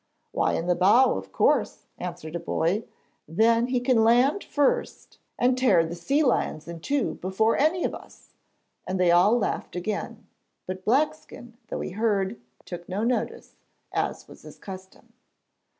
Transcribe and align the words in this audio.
'Why, 0.31 0.53
in 0.53 0.65
the 0.65 0.73
bow, 0.73 1.13
of 1.15 1.31
course,' 1.31 1.85
answered 1.99 2.35
a 2.35 2.39
boy, 2.39 2.85
'then 3.27 3.67
he 3.67 3.79
can 3.79 4.03
land 4.03 4.43
first 4.43 5.19
and 5.37 5.55
tear 5.55 5.85
the 5.85 5.93
sea 5.93 6.23
lions 6.23 6.67
in 6.67 6.79
two 6.79 7.19
before 7.21 7.55
any 7.55 7.83
of 7.83 7.93
us,' 7.93 8.33
and 8.87 8.99
they 8.99 9.11
all 9.11 9.37
laughed 9.37 9.75
again. 9.75 10.25
But 10.65 10.85
Blackskin, 10.85 11.53
though 11.67 11.81
he 11.81 11.91
heard, 11.91 12.41
took 12.65 12.89
no 12.89 13.03
notice, 13.03 13.57
as 13.93 14.27
was 14.27 14.41
his 14.41 14.57
custom. 14.57 15.13